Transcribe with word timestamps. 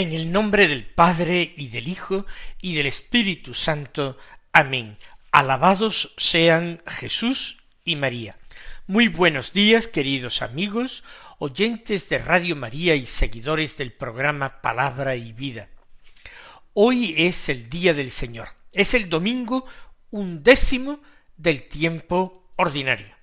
En 0.00 0.14
el 0.14 0.32
nombre 0.32 0.66
del 0.66 0.86
Padre 0.86 1.52
y 1.58 1.68
del 1.68 1.86
Hijo 1.86 2.24
y 2.62 2.74
del 2.74 2.86
Espíritu 2.86 3.52
Santo. 3.52 4.16
Amén. 4.50 4.96
Alabados 5.30 6.14
sean 6.16 6.82
Jesús 6.86 7.58
y 7.84 7.96
María. 7.96 8.38
Muy 8.86 9.08
buenos 9.08 9.52
días, 9.52 9.88
queridos 9.88 10.40
amigos, 10.40 11.04
oyentes 11.38 12.08
de 12.08 12.16
Radio 12.16 12.56
María 12.56 12.94
y 12.94 13.04
seguidores 13.04 13.76
del 13.76 13.92
programa 13.92 14.62
Palabra 14.62 15.16
y 15.16 15.34
Vida. 15.34 15.68
Hoy 16.72 17.14
es 17.18 17.50
el 17.50 17.68
día 17.68 17.92
del 17.92 18.10
Señor. 18.10 18.48
Es 18.72 18.94
el 18.94 19.10
domingo 19.10 19.66
undécimo 20.10 21.02
del 21.36 21.64
tiempo 21.64 22.50
ordinario. 22.56 23.14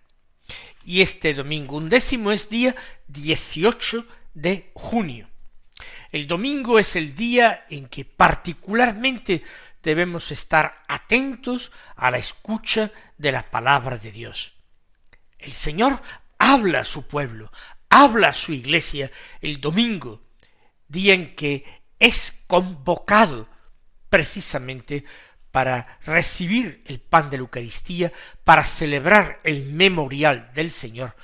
Y 0.86 1.02
este 1.02 1.34
domingo 1.34 1.78
undécimo 1.78 2.32
es 2.32 2.52
día 2.52 2.76
18 3.08 4.06
de 4.36 4.70
junio 4.76 5.28
el 6.12 6.28
domingo 6.28 6.80
es 6.80 6.96
el 6.96 7.16
día 7.16 7.66
en 7.70 7.88
que 7.88 8.06
particularmente 8.06 9.44
debemos 9.84 10.32
estar 10.32 10.84
atentos 10.88 11.72
a 11.96 12.12
la 12.12 12.18
escucha 12.18 12.92
de 13.18 13.32
la 13.32 13.50
palabra 13.50 13.98
de 13.98 14.12
Dios. 14.12 14.54
El 15.40 15.52
Señor 15.52 16.02
habla 16.38 16.82
a 16.82 16.86
su 16.86 17.08
pueblo, 17.08 17.52
habla 17.90 18.30
a 18.30 18.34
su 18.34 18.54
iglesia 18.54 19.12
el 19.42 19.62
domingo, 19.62 20.22
día 20.88 21.14
en 21.14 21.36
que 21.36 21.64
es 22.00 22.44
convocado 22.48 23.48
precisamente 24.10 25.04
para 25.52 26.00
recibir 26.06 26.84
el 26.86 27.00
pan 27.00 27.30
de 27.30 27.38
la 27.38 27.42
Eucaristía, 27.42 28.12
para 28.44 28.64
celebrar 28.64 29.40
el 29.44 29.66
memorial 29.74 30.52
del 30.54 30.72
Señor, 30.72 31.16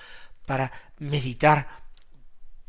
para 0.46 0.72
meditar 1.00 1.83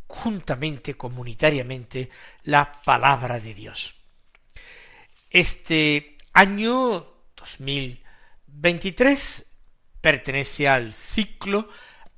juntamente, 0.06 0.94
comunitariamente, 0.94 2.10
la 2.44 2.70
palabra 2.84 3.41
de 3.41 3.55
Dios. 3.55 3.94
Este 5.30 6.16
año 6.33 7.06
2023 7.36 9.46
pertenece 10.00 10.69
al 10.69 10.92
ciclo 10.92 11.69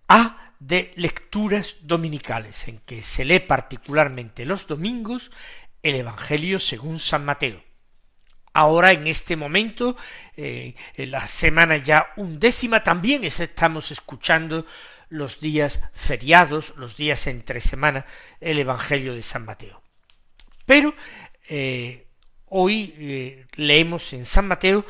A 0.08 0.52
de 0.58 0.90
lecturas 0.96 1.76
dominicales, 1.82 2.68
en 2.68 2.78
que 2.78 3.02
se 3.02 3.24
lee 3.24 3.40
particularmente 3.40 4.44
los 4.44 4.66
domingos 4.66 5.30
el 5.82 5.96
Evangelio 5.96 6.58
según 6.58 6.98
San 6.98 7.24
Mateo. 7.24 7.62
Ahora, 8.52 8.92
en 8.92 9.06
este 9.06 9.36
momento, 9.36 9.96
eh, 10.36 10.74
en 10.94 11.10
la 11.10 11.26
semana 11.26 11.76
ya 11.76 12.08
undécima, 12.16 12.82
también 12.82 13.22
estamos 13.22 13.90
escuchando 13.90 14.64
los 15.08 15.40
días 15.40 15.80
feriados, 15.92 16.74
los 16.76 16.96
días 16.96 17.26
entre 17.26 17.60
semana, 17.60 18.06
el 18.40 18.58
Evangelio 18.58 19.14
de 19.14 19.22
San 19.22 19.44
Mateo. 19.44 19.82
Pero 20.64 20.94
eh, 21.48 22.06
hoy 22.46 22.94
eh, 22.98 23.46
leemos 23.54 24.12
en 24.12 24.26
San 24.26 24.48
Mateo 24.48 24.84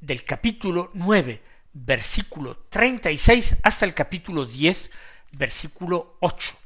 del 0.00 0.24
capítulo 0.24 0.90
nueve, 0.94 1.42
versículo 1.72 2.56
treinta 2.68 3.10
y 3.10 3.18
seis, 3.18 3.56
hasta 3.62 3.84
el 3.84 3.94
capítulo 3.94 4.46
diez, 4.46 4.90
versículo 5.32 6.16
ocho, 6.20 6.58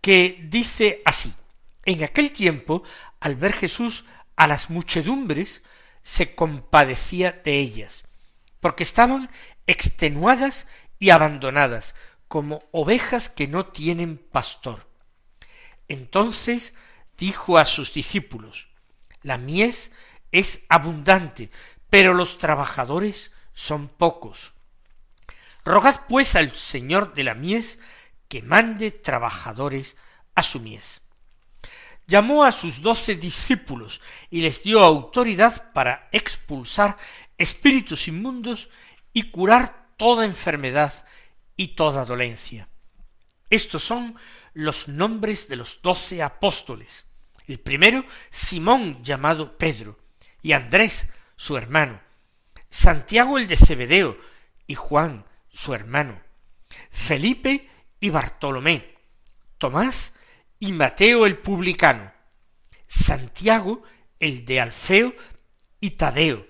que 0.00 0.40
dice 0.48 1.02
así, 1.04 1.32
en 1.84 2.04
aquel 2.04 2.32
tiempo, 2.32 2.82
al 3.20 3.36
ver 3.36 3.52
Jesús 3.52 4.04
a 4.36 4.46
las 4.46 4.70
muchedumbres, 4.70 5.62
se 6.02 6.34
compadecía 6.34 7.32
de 7.44 7.58
ellas, 7.58 8.04
porque 8.60 8.82
estaban 8.82 9.28
extenuadas 9.66 10.66
y 10.98 11.10
abandonadas, 11.10 11.94
como 12.28 12.62
ovejas 12.72 13.28
que 13.28 13.48
no 13.48 13.66
tienen 13.66 14.18
pastor. 14.18 14.86
Entonces 15.88 16.74
dijo 17.16 17.58
a 17.58 17.64
sus 17.64 17.92
discípulos, 17.92 18.68
la 19.22 19.38
mies 19.38 19.90
es 20.30 20.64
abundante, 20.68 21.50
pero 21.90 22.14
los 22.14 22.38
trabajadores 22.38 23.32
son 23.54 23.88
pocos. 23.88 24.52
Rogad 25.64 26.02
pues 26.08 26.36
al 26.36 26.54
Señor 26.54 27.14
de 27.14 27.24
la 27.24 27.34
mies 27.34 27.78
que 28.28 28.42
mande 28.42 28.90
trabajadores 28.90 29.96
a 30.34 30.42
su 30.42 30.60
mies. 30.60 31.02
Llamó 32.06 32.44
a 32.44 32.52
sus 32.52 32.80
doce 32.80 33.16
discípulos 33.16 34.00
y 34.30 34.40
les 34.40 34.62
dio 34.62 34.82
autoridad 34.82 35.72
para 35.72 36.08
expulsar 36.12 36.96
espíritus 37.36 38.08
inmundos 38.08 38.70
y 39.12 39.24
curar 39.24 39.87
toda 39.98 40.24
enfermedad 40.24 41.04
y 41.56 41.74
toda 41.74 42.06
dolencia. 42.06 42.70
Estos 43.50 43.84
son 43.84 44.16
los 44.54 44.88
nombres 44.88 45.48
de 45.48 45.56
los 45.56 45.82
doce 45.82 46.22
apóstoles. 46.22 47.06
El 47.46 47.60
primero, 47.60 48.04
Simón 48.30 49.02
llamado 49.02 49.58
Pedro, 49.58 49.98
y 50.40 50.52
Andrés, 50.52 51.08
su 51.36 51.56
hermano, 51.56 52.00
Santiago 52.70 53.38
el 53.38 53.48
de 53.48 53.56
Cebedeo, 53.56 54.18
y 54.66 54.74
Juan, 54.74 55.26
su 55.50 55.74
hermano, 55.74 56.20
Felipe 56.90 57.68
y 58.00 58.10
Bartolomé, 58.10 58.94
Tomás 59.56 60.14
y 60.58 60.72
Mateo 60.72 61.26
el 61.26 61.38
publicano, 61.38 62.12
Santiago 62.86 63.82
el 64.20 64.44
de 64.44 64.60
Alfeo 64.60 65.14
y 65.80 65.90
Tadeo, 65.90 66.46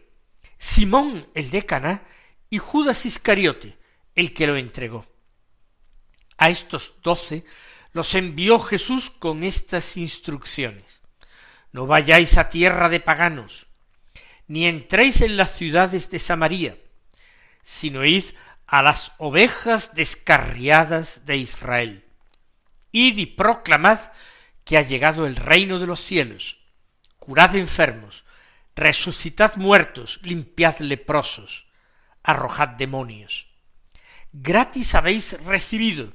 Simón 0.59 1.29
el 1.35 1.51
de 1.51 1.65
Caná 1.65 2.03
y 2.51 2.59
Judas 2.59 3.07
Iscariote, 3.07 3.77
el 4.15 4.33
que 4.35 4.47
lo 4.47 4.57
entregó. 4.57 5.07
A 6.37 6.51
estos 6.51 7.01
doce 7.03 7.45
los 7.93 8.15
envió 8.15 8.59
Jesús 8.59 9.11
con 9.11 9.45
estas 9.45 9.97
instrucciones. 9.97 11.01
No 11.73 11.87
vayáis 11.87 12.39
a 12.39 12.49
tierra 12.49 12.89
de 12.89 13.01
paganos, 13.01 13.67
ni 14.47 14.67
entréis 14.67 15.21
en 15.21 15.37
las 15.37 15.57
ciudades 15.57 16.11
de 16.11 16.19
Samaria, 16.19 16.79
sino 17.63 18.05
id 18.05 18.25
a 18.67 18.83
las 18.83 19.13
ovejas 19.19 19.95
descarriadas 19.95 21.27
de 21.27 21.37
Israel. 21.37 22.05
Id 22.93 23.19
y 23.19 23.27
proclamad 23.27 24.01
que 24.65 24.77
ha 24.77 24.83
llegado 24.83 25.27
el 25.27 25.37
reino 25.37 25.79
de 25.79 25.87
los 25.87 26.01
cielos. 26.01 26.59
Curad 27.19 27.57
enfermos, 27.57 28.25
resucitad 28.75 29.57
muertos, 29.57 30.21
limpiad 30.23 30.79
leprosos, 30.79 31.68
arrojad 32.29 32.69
demonios. 32.69 33.49
Gratis 34.33 34.95
habéis 34.95 35.43
recibido, 35.45 36.13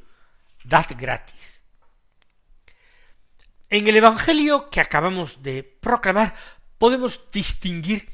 dad 0.63 0.85
gratis. 0.95 1.61
En 3.71 3.87
el 3.87 3.97
Evangelio 3.97 4.69
que 4.69 4.79
acabamos 4.79 5.41
de 5.41 5.63
proclamar 5.63 6.35
podemos 6.77 7.31
distinguir 7.31 8.07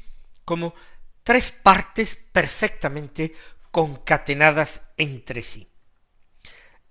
como 0.46 0.74
tres 1.22 1.50
partes 1.50 2.16
perfectamente 2.16 3.34
concatenadas 3.70 4.80
entre 4.96 5.42
sí. 5.42 5.68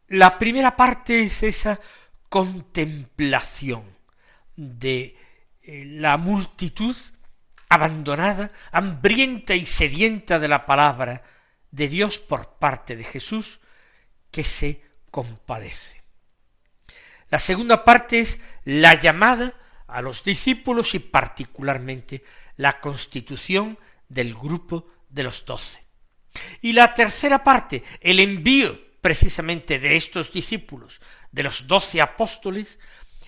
La 0.09 0.37
primera 0.37 0.75
parte 0.75 1.23
es 1.23 1.41
esa 1.41 1.79
contemplación 2.29 3.83
de 4.55 5.17
eh, 5.63 5.85
la 5.85 6.17
multitud 6.17 6.95
abandonada, 7.69 8.51
hambrienta 8.71 9.55
y 9.55 9.65
sedienta 9.65 10.39
de 10.39 10.47
la 10.47 10.65
palabra 10.65 11.23
de 11.71 11.87
Dios 11.87 12.17
por 12.17 12.57
parte 12.57 12.95
de 12.95 13.03
Jesús, 13.03 13.59
que 14.31 14.43
se 14.43 14.83
compadece. 15.11 16.01
La 17.29 17.39
segunda 17.39 17.85
parte 17.85 18.19
es 18.19 18.41
la 18.65 18.95
llamada 18.95 19.53
a 19.87 20.01
los 20.01 20.23
discípulos 20.23 20.95
y 20.95 20.99
particularmente 20.99 22.23
la 22.57 22.79
constitución 22.79 23.77
del 24.07 24.33
grupo 24.33 24.87
de 25.09 25.23
los 25.23 25.45
doce. 25.45 25.83
Y 26.61 26.73
la 26.73 26.93
tercera 26.93 27.43
parte, 27.43 27.83
el 28.01 28.19
envío 28.19 28.77
precisamente 29.01 29.79
de 29.79 29.95
estos 29.95 30.33
discípulos, 30.33 31.01
de 31.31 31.43
los 31.43 31.67
doce 31.67 32.01
apóstoles, 32.01 32.79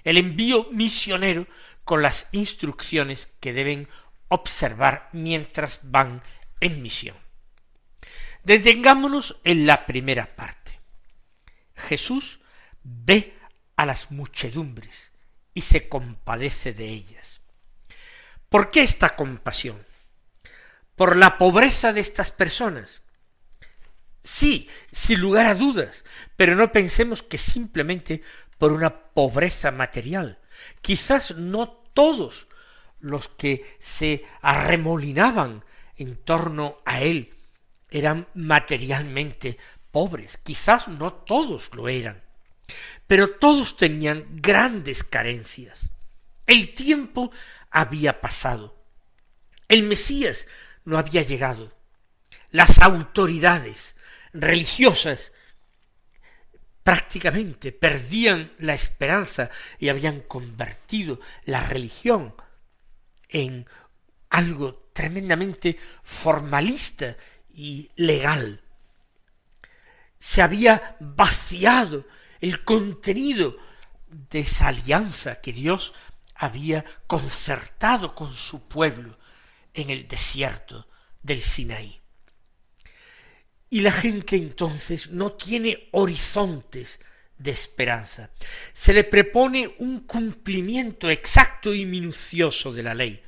el 0.04 0.18
envío 0.18 0.68
misionero 0.72 1.48
con 1.84 2.02
las 2.02 2.28
instrucciones 2.32 3.28
que 3.40 3.54
deben 3.54 3.88
observar 4.32 5.10
mientras 5.12 5.82
van 5.84 6.24
en 6.62 6.82
misión. 6.82 7.18
Detengámonos 8.44 9.38
en 9.44 9.68
la 9.68 9.86
primera 9.86 10.36
parte. 10.36 10.80
Jesús 11.76 12.40
ve 12.82 13.38
a 13.76 13.86
las 13.86 14.10
muchedumbres 14.10 15.12
y 15.54 15.62
se 15.62 15.90
compadece 15.90 16.74
de 16.74 16.88
ellas. 16.88 17.42
¿Por 18.48 18.72
qué 18.72 18.84
esta 18.84 19.18
compasión? 19.18 19.86
Por 20.96 21.18
la 21.18 21.38
pobreza 21.38 21.92
de 21.92 22.00
estas 22.00 22.32
personas. 22.32 23.02
Sí, 24.24 24.70
sin 24.94 25.20
lugar 25.20 25.48
a 25.48 25.56
dudas, 25.56 26.06
pero 26.38 26.56
no 26.56 26.72
pensemos 26.72 27.22
que 27.22 27.38
simplemente 27.38 28.22
por 28.58 28.72
una 28.72 29.12
pobreza 29.12 29.72
material. 29.72 30.40
Quizás 30.82 31.36
no 31.36 31.70
todos 31.70 32.48
los 33.02 33.28
que 33.28 33.78
se 33.80 34.24
arremolinaban 34.42 35.64
en 35.98 36.16
torno 36.18 36.78
a 36.86 37.02
él 37.02 37.34
eran 37.90 38.28
materialmente 38.34 39.58
pobres, 39.92 40.38
quizás 40.38 40.88
no 40.88 41.14
todos 41.14 41.74
lo 41.76 41.90
eran, 41.90 42.24
pero 43.06 43.32
todos 43.32 43.76
tenían 43.76 44.26
grandes 44.42 45.04
carencias. 45.04 45.92
El 46.48 46.74
tiempo 46.74 47.32
había 47.70 48.22
pasado, 48.22 48.76
el 49.68 49.84
Mesías 49.84 50.48
no 50.86 50.98
había 50.98 51.22
llegado, 51.22 51.74
las 52.50 52.80
autoridades 52.80 53.96
religiosas 54.34 55.32
prácticamente 56.84 57.72
perdían 57.72 58.52
la 58.58 58.74
esperanza 58.74 59.50
y 59.78 59.90
habían 59.90 60.22
convertido 60.22 61.20
la 61.46 61.64
religión 61.64 62.34
en 63.32 63.66
algo 64.30 64.90
tremendamente 64.94 65.78
formalista 66.04 67.18
y 67.50 67.90
legal. 67.96 68.62
Se 70.20 70.42
había 70.42 70.96
vaciado 71.00 72.06
el 72.40 72.64
contenido 72.64 73.58
de 74.08 74.42
esa 74.42 74.68
alianza 74.68 75.42
que 75.42 75.54
Dios 75.54 75.94
había 76.36 76.86
concertado 77.08 78.14
con 78.14 78.34
su 78.34 78.68
pueblo 78.68 79.18
en 79.74 79.90
el 79.90 80.08
desierto 80.08 80.88
del 81.22 81.42
Sinaí. 81.42 82.02
Y 83.70 83.82
la 83.82 83.92
gente 83.92 84.36
entonces 84.36 85.12
no 85.12 85.32
tiene 85.32 85.88
horizontes 85.92 87.00
de 87.42 87.52
esperanza. 87.52 88.30
Se 88.74 88.94
le 88.94 89.04
propone 89.04 89.76
un 89.80 90.02
cumplimiento 90.02 91.10
exacto 91.10 91.74
y 91.74 91.86
minucioso 91.86 92.72
de 92.72 92.84
la 92.84 92.94
ley. 92.94 93.24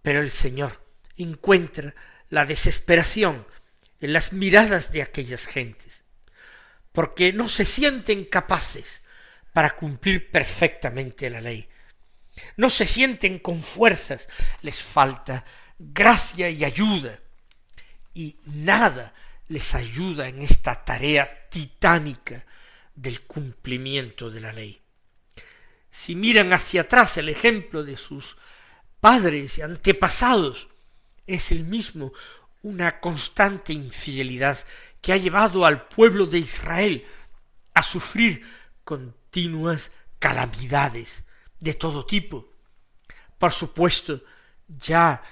Pero 0.00 0.20
el 0.20 0.30
Señor 0.30 0.84
encuentra 1.16 1.94
la 2.30 2.46
desesperación 2.46 3.46
en 4.00 4.12
las 4.12 4.32
miradas 4.32 4.90
de 4.90 5.02
aquellas 5.02 5.46
gentes, 5.46 6.02
porque 6.92 7.32
no 7.32 7.48
se 7.48 7.64
sienten 7.64 8.24
capaces 8.24 9.02
para 9.52 9.70
cumplir 9.70 10.30
perfectamente 10.30 11.30
la 11.30 11.40
ley. 11.40 11.68
No 12.56 12.70
se 12.70 12.86
sienten 12.86 13.38
con 13.38 13.62
fuerzas, 13.62 14.28
les 14.62 14.82
falta 14.82 15.44
gracia 15.78 16.48
y 16.48 16.64
ayuda 16.64 17.18
y 18.14 18.36
nada 18.46 19.12
les 19.48 19.74
ayuda 19.74 20.28
en 20.28 20.40
esta 20.40 20.82
tarea 20.84 21.48
titánica 21.50 22.44
del 22.94 23.22
cumplimiento 23.22 24.30
de 24.30 24.40
la 24.40 24.52
ley. 24.52 24.80
Si 25.90 26.14
miran 26.14 26.52
hacia 26.52 26.82
atrás 26.82 27.18
el 27.18 27.28
ejemplo 27.28 27.84
de 27.84 27.96
sus 27.96 28.36
padres 29.00 29.58
y 29.58 29.62
antepasados, 29.62 30.68
es 31.26 31.52
el 31.52 31.64
mismo 31.64 32.12
una 32.62 33.00
constante 33.00 33.72
infidelidad 33.72 34.58
que 35.00 35.12
ha 35.12 35.16
llevado 35.16 35.66
al 35.66 35.88
pueblo 35.88 36.26
de 36.26 36.38
Israel 36.38 37.04
a 37.74 37.82
sufrir 37.82 38.46
continuas 38.84 39.90
calamidades 40.18 41.24
de 41.58 41.74
todo 41.74 42.06
tipo. 42.06 42.48
Por 43.38 43.52
supuesto, 43.52 44.22
ya 44.68 45.22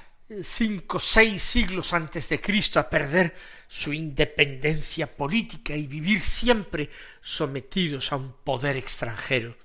cinco, 0.42 1.00
seis 1.00 1.42
siglos 1.42 1.92
antes 1.92 2.28
de 2.28 2.40
Cristo 2.40 2.78
a 2.78 2.88
perder 2.88 3.34
su 3.68 3.92
independencia 3.92 5.16
política 5.16 5.74
y 5.76 5.86
vivir 5.86 6.22
siempre 6.22 6.88
sometidos 7.20 8.12
a 8.12 8.16
un 8.16 8.34
poder 8.44 8.76
extranjero, 8.76 9.56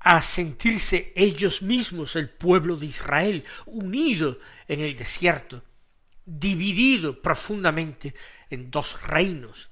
a 0.00 0.22
sentirse 0.22 1.12
ellos 1.16 1.62
mismos 1.62 2.16
el 2.16 2.30
pueblo 2.30 2.76
de 2.76 2.86
Israel 2.86 3.44
unido 3.66 4.38
en 4.68 4.80
el 4.80 4.96
desierto, 4.96 5.62
dividido 6.24 7.20
profundamente 7.20 8.14
en 8.50 8.70
dos 8.70 9.02
reinos. 9.02 9.70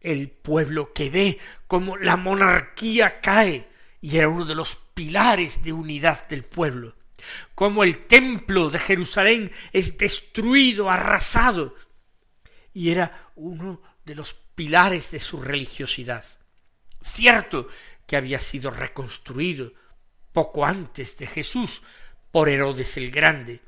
El 0.00 0.30
pueblo 0.30 0.92
que 0.92 1.10
ve 1.10 1.38
como 1.66 1.96
la 1.96 2.16
monarquía 2.16 3.20
cae 3.20 3.68
y 4.00 4.16
era 4.16 4.28
uno 4.28 4.44
de 4.44 4.54
los 4.54 4.76
pilares 4.94 5.62
de 5.62 5.72
unidad 5.72 6.28
del 6.28 6.44
pueblo, 6.44 6.97
como 7.54 7.84
el 7.84 8.06
templo 8.06 8.70
de 8.70 8.78
Jerusalén 8.78 9.50
es 9.72 9.98
destruido, 9.98 10.90
arrasado, 10.90 11.74
y 12.72 12.90
era 12.90 13.30
uno 13.36 13.82
de 14.04 14.14
los 14.14 14.34
pilares 14.34 15.10
de 15.10 15.18
su 15.18 15.40
religiosidad. 15.40 16.24
Cierto 17.02 17.68
que 18.06 18.16
había 18.16 18.40
sido 18.40 18.70
reconstruido 18.70 19.72
poco 20.32 20.64
antes 20.64 21.16
de 21.18 21.26
Jesús 21.26 21.82
por 22.30 22.48
Herodes 22.48 22.96
el 22.96 23.10
Grande, 23.10 23.60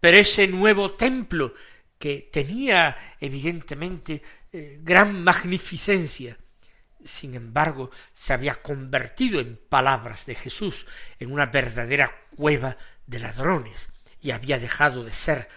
pero 0.00 0.16
ese 0.16 0.46
nuevo 0.46 0.92
templo 0.92 1.54
que 1.98 2.28
tenía 2.32 3.16
evidentemente 3.20 4.22
eh, 4.52 4.78
gran 4.82 5.22
magnificencia, 5.22 6.38
sin 7.04 7.34
embargo, 7.34 7.90
se 8.12 8.32
había 8.32 8.62
convertido 8.62 9.40
en 9.40 9.56
palabras 9.68 10.26
de 10.26 10.34
Jesús, 10.34 10.86
en 11.18 11.32
una 11.32 11.46
verdadera 11.46 12.26
cueva 12.36 12.76
de 13.06 13.18
ladrones, 13.18 13.88
y 14.20 14.32
había 14.32 14.58
dejado 14.58 15.04
de 15.04 15.12
ser 15.12 15.48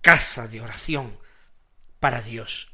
casa 0.00 0.48
de 0.48 0.60
oración 0.60 1.18
para 2.00 2.22
Dios. 2.22 2.68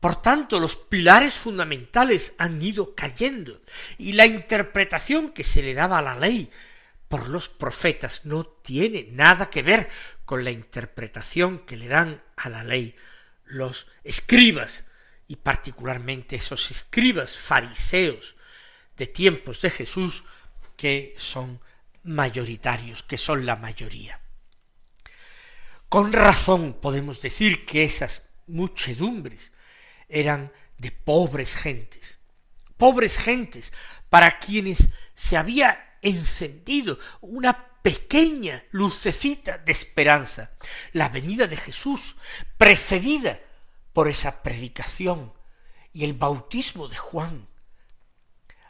Por 0.00 0.22
tanto, 0.22 0.60
los 0.60 0.76
pilares 0.76 1.34
fundamentales 1.34 2.34
han 2.38 2.62
ido 2.62 2.94
cayendo, 2.94 3.60
y 3.98 4.12
la 4.12 4.26
interpretación 4.26 5.30
que 5.30 5.42
se 5.42 5.62
le 5.62 5.74
daba 5.74 5.98
a 5.98 6.02
la 6.02 6.14
ley 6.14 6.50
por 7.08 7.28
los 7.28 7.48
profetas 7.48 8.24
no 8.24 8.44
tiene 8.46 9.08
nada 9.10 9.50
que 9.50 9.62
ver 9.62 9.88
con 10.24 10.44
la 10.44 10.50
interpretación 10.50 11.60
que 11.60 11.76
le 11.76 11.88
dan 11.88 12.22
a 12.36 12.48
la 12.48 12.62
ley 12.62 12.94
los 13.46 13.88
escribas 14.04 14.84
y 15.28 15.36
particularmente 15.36 16.36
esos 16.36 16.70
escribas 16.70 17.36
fariseos 17.36 18.34
de 18.96 19.06
tiempos 19.06 19.60
de 19.60 19.70
Jesús 19.70 20.24
que 20.76 21.14
son 21.18 21.60
mayoritarios, 22.02 23.02
que 23.02 23.18
son 23.18 23.44
la 23.44 23.56
mayoría. 23.56 24.20
Con 25.88 26.12
razón 26.12 26.78
podemos 26.80 27.20
decir 27.20 27.66
que 27.66 27.84
esas 27.84 28.28
muchedumbres 28.46 29.52
eran 30.08 30.52
de 30.78 30.90
pobres 30.90 31.54
gentes, 31.54 32.18
pobres 32.76 33.18
gentes 33.18 33.72
para 34.08 34.38
quienes 34.38 34.88
se 35.14 35.36
había 35.36 35.98
encendido 36.00 36.98
una 37.20 37.68
pequeña 37.82 38.64
lucecita 38.70 39.58
de 39.58 39.72
esperanza, 39.72 40.52
la 40.92 41.08
venida 41.08 41.46
de 41.46 41.56
Jesús, 41.56 42.16
precedida 42.56 43.40
por 43.98 44.06
esa 44.06 44.44
predicación. 44.44 45.32
Y 45.92 46.04
el 46.04 46.12
bautismo 46.12 46.86
de 46.86 46.96
Juan 46.96 47.48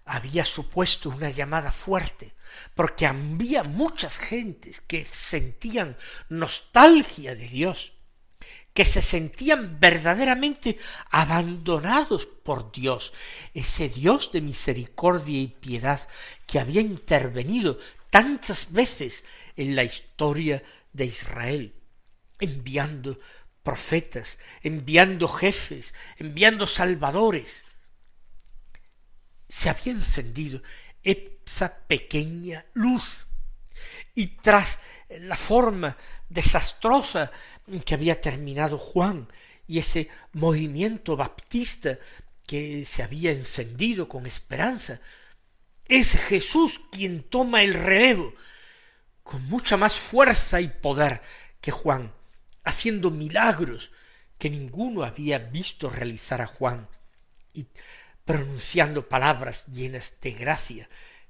había 0.07 0.47
supuesto 0.47 1.11
una 1.11 1.29
llamada 1.29 1.71
fuerte, 1.71 2.35
porque 2.75 3.07
había 3.07 3.63
muchas 3.63 4.17
gentes 4.17 4.81
que 4.81 5.05
sentían 5.05 5.99
nostalgia 6.31 7.35
de 7.35 7.47
Dios, 7.47 7.93
que 8.73 8.87
se 8.87 9.03
sentían 9.03 9.79
verdaderamente 9.79 10.79
abandonados 11.11 12.25
por 12.25 12.73
Dios, 12.73 13.13
ese 13.53 13.91
Dios 13.91 14.33
de 14.33 14.41
misericordia 14.41 15.41
y 15.41 15.49
piedad 15.49 16.09
que 16.47 16.59
había 16.59 16.81
intervenido 16.81 17.79
tantas 18.09 18.73
veces 18.73 19.25
en 19.57 19.77
la 19.77 19.85
historia 19.85 20.63
de 20.95 21.05
Israel, 21.05 21.75
enviando 22.41 23.21
profetas, 23.69 24.39
enviando 24.63 25.29
jefes, 25.29 25.93
enviando 26.17 26.67
salvadores. 26.67 27.65
Se 29.47 29.69
había 29.69 29.93
encendido 29.93 30.63
esa 31.03 31.77
pequeña 31.87 32.65
luz 32.73 33.27
y 34.15 34.29
tras 34.29 34.79
la 35.11 35.37
forma 35.37 35.99
desastrosa 36.31 37.31
en 37.67 37.83
que 37.83 37.93
había 37.93 38.19
terminado 38.23 38.79
Juan 38.79 39.29
y 39.67 39.79
ese 39.79 40.09
movimiento 40.33 41.15
baptista 41.15 41.99
que 42.47 42.87
se 42.87 43.03
había 43.03 43.33
encendido 43.33 44.09
con 44.09 44.25
esperanza. 44.25 44.99
Es 45.85 46.13
Jesús 46.13 46.81
quien 46.91 47.23
toma 47.25 47.63
el 47.63 47.75
relevo 47.75 48.33
con 49.23 49.47
mucha 49.47 49.77
más 49.77 49.95
fuerza 49.95 50.59
y 50.59 50.69
poder 50.69 51.21
que 51.61 51.71
Juan, 51.71 52.15
haciendo 52.69 53.11
milagros 53.11 53.91
que 54.39 54.51
ninguno 54.51 55.03
había 55.03 55.39
visto 55.39 55.89
realizar 55.89 56.43
a 56.43 56.47
Juan 56.47 56.87
y 57.55 57.67
pronunciando 58.25 59.09
palabras 59.09 59.67
llenas 59.67 60.21
de 60.21 60.33
gracia 60.33 60.89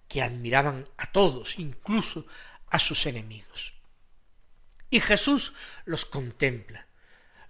que 0.09 0.21
admiraban 0.21 0.89
a 0.97 1.07
todos, 1.13 1.59
incluso 1.61 2.27
a 2.71 2.81
sus 2.81 3.07
enemigos. 3.07 3.75
Y 4.91 4.99
Jesús 4.99 5.53
los 5.85 6.05
contempla, 6.05 6.89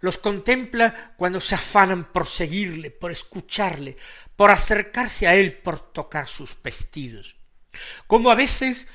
los 0.01 0.19
contempla 0.19 1.15
cuando 1.17 1.41
se 1.41 1.55
afanan 1.55 2.13
por 2.13 2.27
seguirle, 2.27 2.91
por 2.91 3.11
escucharle, 3.11 3.97
por 4.37 4.51
acercarse 4.51 5.27
a 5.27 5.35
él, 5.35 5.57
por 5.57 5.93
tocar 5.93 6.29
sus 6.29 6.61
vestidos, 6.63 7.37
como 8.07 8.31
a 8.31 8.35
veces 8.35 8.87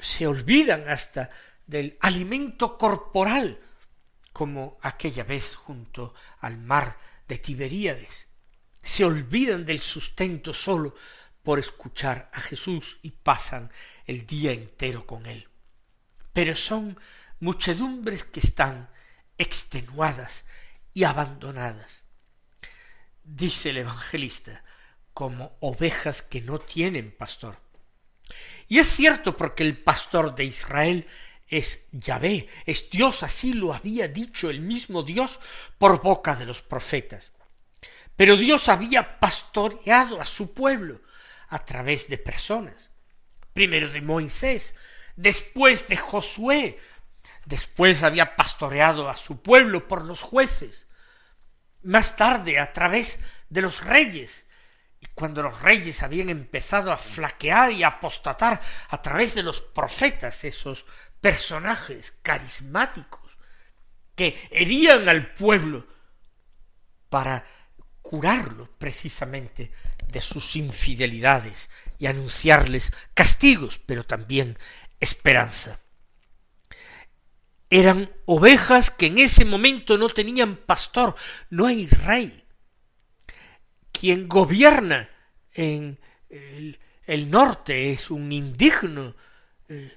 se 0.00 0.26
olvidan 0.26 0.88
hasta 0.88 1.30
del 1.66 1.96
alimento 2.00 2.78
corporal, 2.78 3.58
como 4.34 4.78
aquella 4.82 5.22
vez 5.22 5.54
junto 5.54 6.12
al 6.40 6.58
mar 6.58 6.98
de 7.28 7.38
Tiberíades, 7.38 8.26
se 8.82 9.04
olvidan 9.04 9.64
del 9.64 9.80
sustento 9.80 10.52
solo 10.52 10.96
por 11.44 11.60
escuchar 11.60 12.30
a 12.32 12.40
Jesús 12.40 12.98
y 13.02 13.12
pasan 13.12 13.70
el 14.06 14.26
día 14.26 14.50
entero 14.50 15.06
con 15.06 15.26
él. 15.26 15.48
Pero 16.32 16.56
son 16.56 16.98
muchedumbres 17.38 18.24
que 18.24 18.40
están 18.40 18.90
extenuadas 19.38 20.44
y 20.92 21.04
abandonadas. 21.04 22.02
Dice 23.22 23.70
el 23.70 23.78
evangelista, 23.78 24.64
como 25.12 25.56
ovejas 25.60 26.22
que 26.22 26.40
no 26.40 26.58
tienen 26.58 27.12
pastor. 27.16 27.56
Y 28.66 28.80
es 28.80 28.88
cierto 28.88 29.36
porque 29.36 29.62
el 29.62 29.78
pastor 29.78 30.34
de 30.34 30.44
Israel 30.44 31.06
es 31.48 31.86
Yahvé, 31.92 32.48
es 32.66 32.90
Dios, 32.90 33.22
así 33.22 33.52
lo 33.52 33.74
había 33.74 34.08
dicho 34.08 34.50
el 34.50 34.60
mismo 34.60 35.02
Dios 35.02 35.40
por 35.78 36.00
boca 36.02 36.34
de 36.36 36.46
los 36.46 36.62
profetas. 36.62 37.32
Pero 38.16 38.36
Dios 38.36 38.68
había 38.68 39.18
pastoreado 39.18 40.20
a 40.20 40.24
su 40.24 40.54
pueblo 40.54 41.00
a 41.48 41.64
través 41.64 42.08
de 42.08 42.18
personas. 42.18 42.90
Primero 43.52 43.90
de 43.90 44.00
Moisés, 44.00 44.74
después 45.16 45.88
de 45.88 45.96
Josué, 45.96 46.78
después 47.44 48.02
había 48.02 48.36
pastoreado 48.36 49.08
a 49.08 49.16
su 49.16 49.42
pueblo 49.42 49.86
por 49.86 50.04
los 50.04 50.22
jueces, 50.22 50.88
más 51.82 52.16
tarde 52.16 52.58
a 52.58 52.72
través 52.72 53.20
de 53.48 53.62
los 53.62 53.84
reyes, 53.84 54.46
y 55.00 55.06
cuando 55.14 55.42
los 55.42 55.60
reyes 55.60 56.02
habían 56.02 56.30
empezado 56.30 56.90
a 56.90 56.96
flaquear 56.96 57.72
y 57.72 57.82
a 57.82 57.88
apostatar 57.88 58.60
a 58.88 59.02
través 59.02 59.34
de 59.34 59.42
los 59.42 59.60
profetas, 59.60 60.44
esos 60.44 60.86
personajes 61.24 62.12
carismáticos 62.20 63.38
que 64.14 64.38
herían 64.50 65.08
al 65.08 65.32
pueblo 65.32 65.86
para 67.08 67.46
curarlo 68.02 68.68
precisamente 68.76 69.72
de 70.06 70.20
sus 70.20 70.54
infidelidades 70.54 71.70
y 71.98 72.08
anunciarles 72.08 72.92
castigos, 73.14 73.78
pero 73.78 74.04
también 74.04 74.58
esperanza. 75.00 75.80
Eran 77.70 78.12
ovejas 78.26 78.90
que 78.90 79.06
en 79.06 79.16
ese 79.16 79.46
momento 79.46 79.96
no 79.96 80.10
tenían 80.10 80.56
pastor, 80.56 81.16
no 81.48 81.66
hay 81.66 81.86
rey. 81.86 82.44
Quien 83.92 84.28
gobierna 84.28 85.08
en 85.54 85.98
el, 86.28 87.30
norte 87.30 87.92
es 87.92 88.10
un 88.10 88.30
indigno 88.30 89.16
eh, 89.70 89.96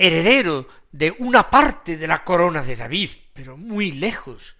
heredero 0.00 0.66
de 0.90 1.14
una 1.18 1.50
parte 1.50 1.98
de 1.98 2.06
la 2.06 2.24
corona 2.24 2.62
de 2.62 2.74
David, 2.74 3.10
pero 3.34 3.58
muy 3.58 3.92
lejos 3.92 4.56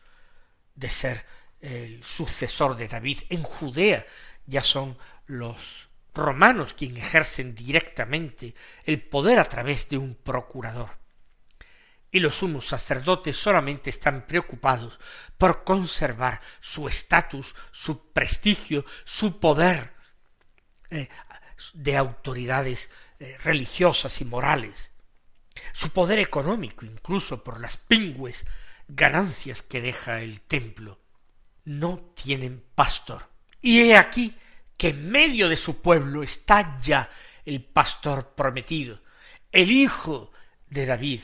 de 0.75 0.91
ser 0.91 1.25
el 1.63 2.05
sucesor 2.05 2.77
de 2.77 2.89
David. 2.89 3.21
En 3.31 3.43
Judea 3.43 4.07
ya 4.45 4.63
son 4.63 4.99
los 5.25 5.89
romanos 6.15 6.75
quienes 6.75 7.07
ejercen 7.07 7.55
directamente 7.55 8.55
el 8.85 9.01
poder 9.03 9.41
a 9.41 9.49
través 9.49 9.89
de 9.89 9.97
un 9.97 10.15
procurador. 10.15 10.91
Y 12.11 12.21
los 12.21 12.35
sumos 12.35 12.67
sacerdotes 12.67 13.35
solamente 13.39 13.89
están 13.89 14.27
preocupados 14.27 15.01
por 15.39 15.65
conservar 15.65 16.43
su 16.61 16.87
estatus, 16.87 17.55
su 17.71 18.13
prestigio, 18.13 18.85
su 19.05 19.41
poder 19.41 19.95
eh, 20.91 21.09
de 21.73 21.97
autoridades 21.97 22.91
eh, 23.19 23.39
religiosas 23.43 24.21
y 24.21 24.27
morales, 24.27 24.90
su 25.73 25.91
poder 25.91 26.19
económico 26.19 26.85
incluso 26.85 27.43
por 27.45 27.61
las 27.61 27.77
pingües 27.77 28.47
ganancias 28.89 29.63
que 29.63 29.81
deja 29.81 30.21
el 30.21 30.41
templo 30.41 30.99
no 31.65 31.99
tienen 32.15 32.65
pastor. 32.75 33.29
Y 33.61 33.81
he 33.81 33.97
aquí 33.97 34.35
que 34.77 34.89
en 34.89 35.11
medio 35.11 35.49
de 35.49 35.57
su 35.57 35.83
pueblo 35.83 36.23
está 36.23 36.79
ya 36.81 37.11
el 37.45 37.63
pastor 37.63 38.35
prometido, 38.35 39.01
el 39.53 39.71
hijo 39.71 40.33
de 40.69 40.87
David, 40.87 41.21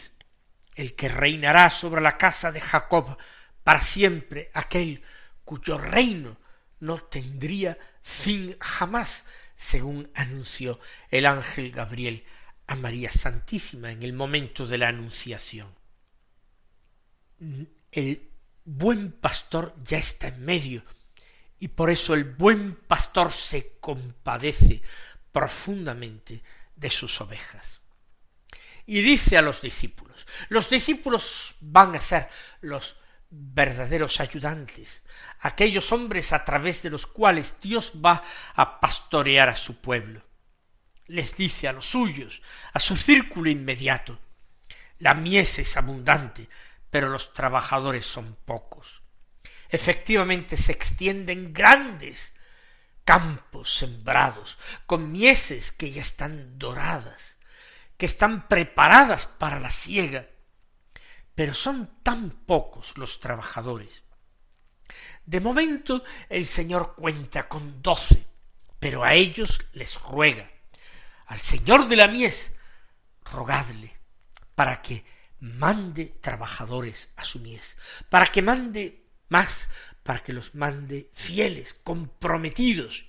el 0.74 0.94
que 0.94 1.08
reinará 1.08 1.70
sobre 1.70 2.00
la 2.00 2.18
casa 2.18 2.52
de 2.52 2.60
Jacob 2.60 3.16
para 3.64 3.80
siempre, 3.80 4.50
aquel 4.52 5.02
cuyo 5.44 5.78
reino 5.78 6.36
no 6.80 6.98
tendría 6.98 7.78
fin 8.02 8.56
jamás, 8.60 9.24
según 9.56 10.10
anunció 10.14 10.78
el 11.10 11.24
ángel 11.26 11.70
Gabriel 11.72 12.24
a 12.66 12.74
María 12.74 13.10
Santísima 13.10 13.90
en 13.92 14.02
el 14.02 14.12
momento 14.12 14.66
de 14.66 14.78
la 14.78 14.88
anunciación. 14.88 15.74
El 17.92 18.28
buen 18.64 19.12
pastor 19.12 19.74
ya 19.84 19.98
está 19.98 20.28
en 20.28 20.44
medio, 20.44 20.82
y 21.58 21.68
por 21.68 21.90
eso 21.90 22.14
el 22.14 22.24
buen 22.24 22.74
pastor 22.74 23.32
se 23.32 23.78
compadece 23.78 24.82
profundamente 25.32 26.42
de 26.74 26.90
sus 26.90 27.20
ovejas. 27.20 27.80
Y 28.86 29.00
dice 29.00 29.36
a 29.36 29.42
los 29.42 29.62
discípulos, 29.62 30.26
los 30.48 30.70
discípulos 30.70 31.56
van 31.60 31.96
a 31.96 32.00
ser 32.00 32.28
los 32.60 32.96
verdaderos 33.30 34.20
ayudantes, 34.20 35.02
aquellos 35.40 35.92
hombres 35.92 36.32
a 36.32 36.44
través 36.44 36.82
de 36.82 36.90
los 36.90 37.06
cuales 37.06 37.56
Dios 37.60 37.94
va 38.04 38.22
a 38.54 38.80
pastorear 38.80 39.48
a 39.48 39.56
su 39.56 39.80
pueblo. 39.80 40.25
Les 41.06 41.36
dice 41.36 41.68
a 41.68 41.72
los 41.72 41.86
suyos, 41.86 42.42
a 42.72 42.78
su 42.78 42.96
círculo 42.96 43.50
inmediato, 43.50 44.18
la 44.98 45.14
mies 45.14 45.58
es 45.58 45.76
abundante, 45.76 46.48
pero 46.90 47.08
los 47.08 47.32
trabajadores 47.32 48.06
son 48.06 48.36
pocos. 48.44 49.02
Efectivamente 49.68 50.56
se 50.56 50.72
extienden 50.72 51.52
grandes 51.52 52.32
campos 53.04 53.76
sembrados, 53.76 54.58
con 54.86 55.12
mieses 55.12 55.70
que 55.70 55.92
ya 55.92 56.00
están 56.00 56.58
doradas, 56.58 57.36
que 57.96 58.06
están 58.06 58.48
preparadas 58.48 59.26
para 59.26 59.60
la 59.60 59.70
siega, 59.70 60.26
pero 61.34 61.54
son 61.54 62.02
tan 62.02 62.30
pocos 62.30 62.98
los 62.98 63.20
trabajadores. 63.20 64.02
De 65.24 65.40
momento 65.40 66.02
el 66.28 66.46
Señor 66.46 66.94
cuenta 66.96 67.48
con 67.48 67.80
doce, 67.82 68.26
pero 68.80 69.04
a 69.04 69.14
ellos 69.14 69.64
les 69.72 70.00
ruega, 70.00 70.50
al 71.26 71.40
Señor 71.40 71.88
de 71.88 71.96
la 71.96 72.08
mies, 72.08 72.52
rogadle 73.24 73.96
para 74.54 74.80
que 74.82 75.04
mande 75.40 76.06
trabajadores 76.20 77.10
a 77.16 77.24
su 77.24 77.40
mies, 77.40 77.76
para 78.08 78.26
que 78.26 78.42
mande 78.42 79.04
más, 79.28 79.68
para 80.02 80.22
que 80.22 80.32
los 80.32 80.54
mande 80.54 81.10
fieles, 81.12 81.74
comprometidos, 81.74 83.06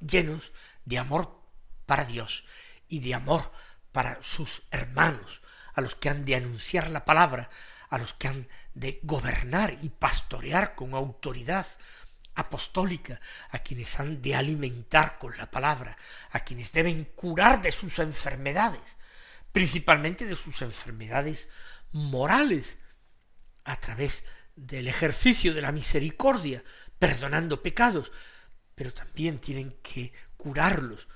llenos 0.00 0.52
de 0.84 0.98
amor 0.98 1.40
para 1.86 2.04
Dios 2.04 2.44
y 2.88 3.00
de 3.00 3.14
amor 3.14 3.52
para 3.92 4.22
sus 4.22 4.62
hermanos, 4.70 5.40
a 5.74 5.80
los 5.80 5.94
que 5.94 6.08
han 6.08 6.24
de 6.24 6.36
anunciar 6.36 6.90
la 6.90 7.04
palabra, 7.04 7.48
a 7.88 7.98
los 7.98 8.12
que 8.12 8.28
han 8.28 8.48
de 8.74 9.00
gobernar 9.02 9.78
y 9.82 9.90
pastorear 9.90 10.74
con 10.74 10.94
autoridad 10.94 11.66
apostólica, 12.34 13.20
a 13.50 13.58
quienes 13.58 13.98
han 14.00 14.22
de 14.22 14.34
alimentar 14.34 15.18
con 15.18 15.36
la 15.36 15.50
palabra, 15.50 15.96
a 16.30 16.40
quienes 16.40 16.72
deben 16.72 17.04
curar 17.14 17.60
de 17.60 17.70
sus 17.70 17.98
enfermedades, 17.98 18.96
principalmente 19.52 20.24
de 20.24 20.36
sus 20.36 20.62
enfermedades 20.62 21.48
morales, 21.92 22.78
a 23.64 23.76
través 23.76 24.24
del 24.56 24.88
ejercicio 24.88 25.54
de 25.54 25.62
la 25.62 25.72
misericordia, 25.72 26.64
perdonando 26.98 27.62
pecados, 27.62 28.12
pero 28.74 28.92
también 28.92 29.38
tienen 29.38 29.78
que 29.82 30.12
curarlos 30.36 31.08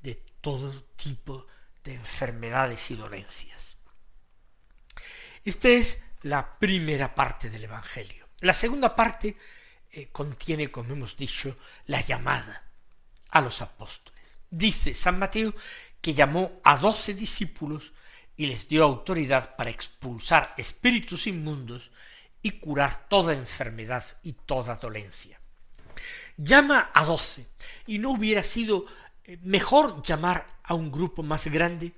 de 0.00 0.16
todo 0.40 0.72
tipo 0.96 1.46
de 1.82 1.94
enfermedades 1.94 2.90
y 2.90 2.96
dolencias. 2.96 3.76
Esta 5.44 5.68
es 5.68 6.02
la 6.22 6.58
primera 6.58 7.14
parte 7.14 7.50
del 7.50 7.64
Evangelio. 7.64 8.28
La 8.40 8.54
segunda 8.54 8.96
parte 8.96 9.36
eh, 9.96 10.08
contiene, 10.10 10.72
como 10.72 10.92
hemos 10.92 11.16
dicho, 11.16 11.56
la 11.86 12.00
llamada 12.00 12.64
a 13.30 13.40
los 13.40 13.62
apóstoles. 13.62 14.20
Dice 14.50 14.92
San 14.92 15.20
Mateo 15.20 15.54
que 16.00 16.14
llamó 16.14 16.60
a 16.64 16.76
doce 16.76 17.14
discípulos 17.14 17.92
y 18.36 18.46
les 18.46 18.68
dio 18.68 18.82
autoridad 18.82 19.54
para 19.54 19.70
expulsar 19.70 20.52
espíritus 20.56 21.28
inmundos 21.28 21.92
y 22.42 22.58
curar 22.58 23.08
toda 23.08 23.34
enfermedad 23.34 24.04
y 24.24 24.32
toda 24.32 24.74
dolencia. 24.74 25.38
Llama 26.36 26.90
a 26.92 27.04
doce, 27.04 27.46
y 27.86 27.98
no 27.98 28.10
hubiera 28.10 28.42
sido 28.42 28.86
eh, 29.22 29.38
mejor 29.42 30.02
llamar 30.02 30.58
a 30.64 30.74
un 30.74 30.90
grupo 30.90 31.22
más 31.22 31.46
grande. 31.46 31.92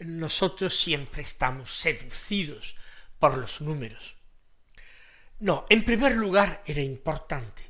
Nosotros 0.00 0.78
siempre 0.78 1.22
estamos 1.22 1.70
seducidos 1.70 2.76
por 3.18 3.38
los 3.38 3.62
números. 3.62 4.19
No, 5.40 5.66
en 5.68 5.84
primer 5.84 6.16
lugar 6.16 6.62
era 6.66 6.82
importante 6.82 7.62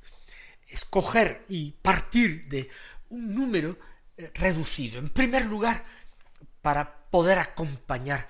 escoger 0.70 1.44
y 1.48 1.72
partir 1.72 2.46
de 2.46 2.68
un 3.08 3.34
número 3.34 3.78
eh, 4.16 4.30
reducido. 4.34 4.98
En 4.98 5.08
primer 5.08 5.44
lugar, 5.46 5.82
para 6.62 7.10
poder 7.10 7.38
acompañar 7.38 8.28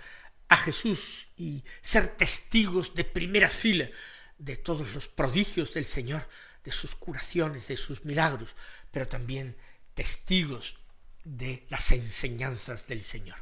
a 0.49 0.57
Jesús 0.57 1.29
y 1.37 1.63
ser 1.81 2.17
testigos 2.17 2.95
de 2.95 3.05
primera 3.05 3.49
fila 3.49 3.89
de 4.39 4.57
todos 4.57 4.95
los 4.95 5.09
prodigios 5.09 5.75
del 5.75 5.85
Señor, 5.85 6.27
de 6.65 6.73
sus 6.73 6.95
curaciones, 6.95 7.69
de 7.69 7.77
sus 7.77 8.05
milagros, 8.05 8.57
pero 8.91 9.07
también 9.07 9.57
testigos 9.95 10.77
de 11.25 11.67
las 11.69 11.93
enseñanzas 11.93 12.87
del 12.87 13.03
Señor. 13.03 13.39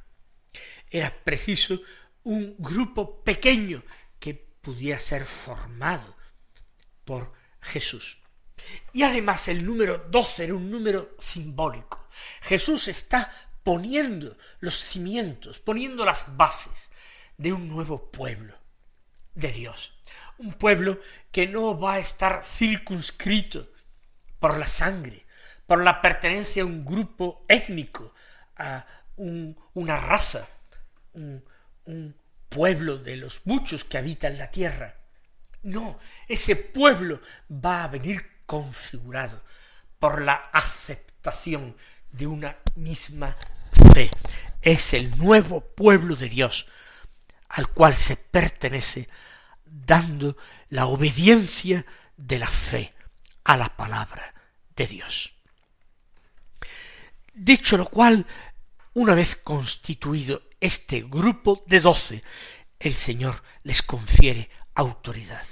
Era 0.91 1.25
preciso 1.25 1.81
un 2.25 2.57
grupo 2.59 3.23
pequeño 3.23 3.83
que 3.83 3.89
pudiera 4.69 4.99
ser 4.99 5.25
formado 5.25 6.15
por 7.07 7.33
Jesús. 7.59 8.19
Y 8.93 9.03
además 9.03 9.49
el 9.49 9.65
número 9.65 9.97
doce 10.11 10.45
era 10.45 10.55
un 10.55 10.71
número 10.71 11.17
simbólico. 11.19 12.07
Jesús 12.43 12.87
está 12.89 13.33
poniendo 13.65 14.37
los 14.61 14.77
cimientos, 14.77 15.59
poniendo 15.59 16.05
las 16.05 16.37
bases 16.37 16.91
de 17.39 17.55
un 17.55 17.67
nuevo 17.67 18.11
pueblo 18.11 18.59
de 19.35 19.53
Dios. 19.53 19.95
Un 20.37 20.53
pueblo 20.53 21.01
que 21.33 21.47
no 21.47 21.81
va 21.81 21.95
a 21.95 21.99
estar 21.99 22.45
circunscrito 22.45 23.71
por 24.39 24.59
la 24.59 24.67
sangre, 24.67 25.25
por 25.67 25.83
la 25.83 26.03
pertenencia 26.03 26.63
a 26.63 26.67
un 26.67 26.85
grupo 26.85 27.47
étnico, 27.49 28.13
a 28.59 28.85
una 29.17 29.97
raza, 29.97 30.47
un, 31.15 31.43
un 31.87 32.18
pueblo 32.49 32.99
de 32.99 33.17
los 33.17 33.47
muchos 33.47 33.85
que 33.85 33.99
habitan 33.99 34.39
la 34.39 34.51
tierra. 34.51 34.97
No, 35.63 35.99
ese 36.27 36.57
pueblo 36.57 37.21
va 37.51 37.85
a 37.85 37.89
venir 37.89 38.43
configurado 38.47 39.43
por 39.99 40.23
la 40.23 40.51
aceptación 40.53 41.77
de 42.11 42.27
una 42.27 42.57
misma 42.77 43.37
fe. 43.93 44.11
Es 44.63 44.95
el 44.95 45.17
nuevo 45.19 45.61
pueblo 45.61 46.17
de 46.17 46.29
Dios 46.29 46.67
al 47.49 47.69
cual 47.69 47.95
se 47.95 48.17
pertenece 48.17 49.09
dando 49.65 50.37
la 50.69 50.87
obediencia 50.87 51.85
de 52.17 52.39
la 52.39 52.47
fe 52.47 52.95
a 53.45 53.57
la 53.57 53.75
palabra 53.77 54.35
de 54.77 54.87
Dios. 54.87 55.33
Dicho 57.33 57.77
lo 57.77 57.87
cual, 57.87 58.27
una 58.95 59.15
vez 59.15 59.37
constituido 59.37 60.43
este 60.61 61.03
grupo 61.03 61.63
de 61.67 61.81
doce, 61.81 62.23
el 62.79 62.95
Señor 62.95 63.43
les 63.63 63.83
confiere 63.83 64.51
autoridad. 64.75 65.45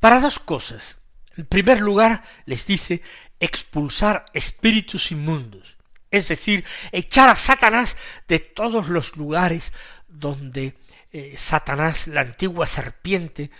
Para 0.00 0.20
dos 0.20 0.38
cosas. 0.38 0.96
En 1.36 1.46
primer 1.46 1.80
lugar, 1.80 2.22
les 2.44 2.66
dice 2.66 3.02
expulsar 3.40 4.26
espíritus 4.32 5.10
inmundos, 5.10 5.76
es 6.10 6.28
decir, 6.28 6.64
echar 6.92 7.28
a 7.28 7.36
Satanás 7.36 7.96
de 8.28 8.38
todos 8.38 8.88
los 8.88 9.16
lugares 9.16 9.72
donde 10.06 10.76
eh, 11.12 11.34
Satanás, 11.36 12.06
la 12.06 12.20
antigua 12.20 12.66
serpiente, 12.66 13.50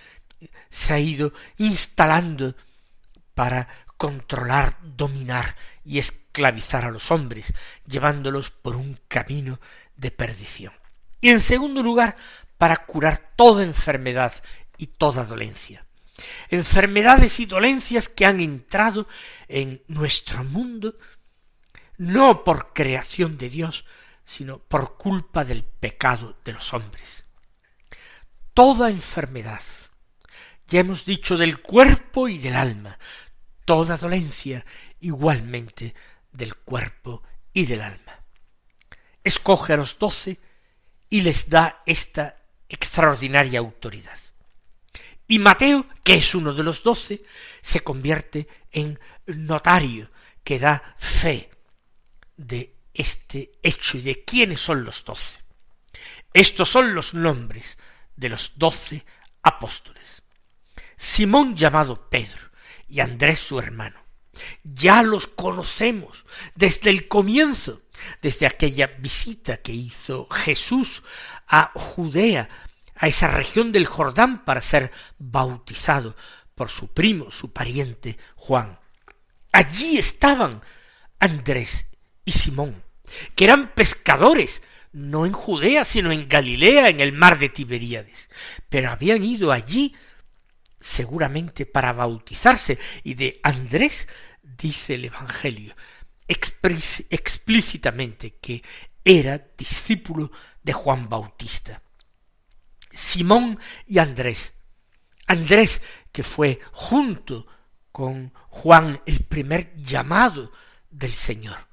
se 0.70 0.92
ha 0.92 1.00
ido 1.00 1.32
instalando 1.56 2.54
para 3.34 3.68
controlar, 3.96 4.78
dominar 4.82 5.56
y 5.84 5.98
esclavizar 5.98 6.84
a 6.84 6.90
los 6.90 7.10
hombres, 7.10 7.52
llevándolos 7.86 8.50
por 8.50 8.76
un 8.76 8.98
camino 9.08 9.60
de 9.96 10.10
perdición. 10.10 10.72
Y 11.20 11.30
en 11.30 11.40
segundo 11.40 11.82
lugar, 11.82 12.16
para 12.58 12.84
curar 12.86 13.32
toda 13.36 13.62
enfermedad 13.62 14.32
y 14.76 14.86
toda 14.88 15.24
dolencia. 15.24 15.86
Enfermedades 16.48 17.40
y 17.40 17.46
dolencias 17.46 18.08
que 18.08 18.26
han 18.26 18.40
entrado 18.40 19.08
en 19.48 19.82
nuestro 19.88 20.44
mundo 20.44 20.94
no 21.96 22.44
por 22.44 22.72
creación 22.72 23.38
de 23.38 23.48
Dios, 23.48 23.84
sino 24.24 24.58
por 24.58 24.96
culpa 24.96 25.44
del 25.44 25.64
pecado 25.64 26.36
de 26.44 26.52
los 26.52 26.72
hombres. 26.74 27.24
Toda 28.52 28.90
enfermedad, 28.90 29.62
ya 30.66 30.80
hemos 30.80 31.04
dicho 31.04 31.36
del 31.36 31.60
cuerpo 31.60 32.28
y 32.28 32.38
del 32.38 32.54
alma, 32.54 32.98
toda 33.64 33.96
dolencia 33.96 34.64
igualmente 35.00 35.94
del 36.32 36.54
cuerpo 36.56 37.22
y 37.52 37.66
del 37.66 37.82
alma. 37.82 38.23
Escoge 39.24 39.72
a 39.72 39.76
los 39.76 39.98
doce 39.98 40.38
y 41.08 41.22
les 41.22 41.48
da 41.48 41.82
esta 41.86 42.36
extraordinaria 42.68 43.58
autoridad. 43.58 44.18
Y 45.26 45.38
Mateo, 45.38 45.86
que 46.02 46.14
es 46.14 46.34
uno 46.34 46.52
de 46.52 46.62
los 46.62 46.82
doce, 46.82 47.24
se 47.62 47.80
convierte 47.80 48.46
en 48.70 49.00
notario 49.26 50.10
que 50.42 50.58
da 50.58 50.94
fe 50.98 51.50
de 52.36 52.76
este 52.92 53.52
hecho 53.62 53.96
y 53.98 54.02
de 54.02 54.22
quiénes 54.24 54.60
son 54.60 54.84
los 54.84 55.04
doce. 55.04 55.38
Estos 56.32 56.68
son 56.68 56.94
los 56.94 57.14
nombres 57.14 57.78
de 58.16 58.28
los 58.28 58.58
doce 58.58 59.04
apóstoles. 59.42 60.22
Simón 60.96 61.56
llamado 61.56 62.08
Pedro 62.10 62.50
y 62.88 63.00
Andrés 63.00 63.40
su 63.40 63.58
hermano. 63.58 64.02
Ya 64.64 65.02
los 65.02 65.26
conocemos 65.26 66.24
desde 66.54 66.90
el 66.90 67.08
comienzo, 67.08 67.82
desde 68.22 68.46
aquella 68.46 68.86
visita 68.86 69.58
que 69.58 69.72
hizo 69.72 70.28
Jesús 70.30 71.02
a 71.46 71.72
Judea, 71.74 72.48
a 72.96 73.06
esa 73.06 73.28
región 73.28 73.72
del 73.72 73.86
Jordán 73.86 74.44
para 74.44 74.60
ser 74.60 74.92
bautizado 75.18 76.16
por 76.54 76.70
su 76.70 76.88
primo, 76.88 77.30
su 77.30 77.52
pariente 77.52 78.18
Juan. 78.36 78.78
Allí 79.52 79.98
estaban 79.98 80.62
Andrés 81.18 81.86
y 82.24 82.32
Simón, 82.32 82.82
que 83.34 83.44
eran 83.44 83.68
pescadores, 83.68 84.62
no 84.92 85.26
en 85.26 85.32
Judea, 85.32 85.84
sino 85.84 86.12
en 86.12 86.28
Galilea, 86.28 86.88
en 86.88 87.00
el 87.00 87.12
mar 87.12 87.38
de 87.38 87.48
Tiberíades, 87.48 88.30
pero 88.68 88.90
habían 88.90 89.24
ido 89.24 89.52
allí 89.52 89.94
seguramente 90.80 91.66
para 91.66 91.92
bautizarse, 91.92 92.78
y 93.02 93.14
de 93.14 93.40
Andrés 93.42 94.06
dice 94.42 94.94
el 94.94 95.06
Evangelio 95.06 95.74
explícitamente 96.28 98.36
que 98.36 98.62
era 99.04 99.46
discípulo 99.56 100.30
de 100.62 100.72
Juan 100.72 101.08
Bautista. 101.08 101.82
Simón 102.92 103.58
y 103.86 103.98
Andrés. 103.98 104.54
Andrés, 105.26 105.82
que 106.12 106.22
fue 106.22 106.60
junto 106.72 107.46
con 107.92 108.32
Juan 108.48 109.00
el 109.06 109.24
primer 109.24 109.74
llamado 109.76 110.52
del 110.90 111.12
Señor. 111.12 111.68